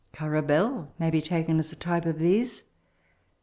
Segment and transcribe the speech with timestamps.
[0.19, 2.63] Ourrer Bell may be taken as a type of these.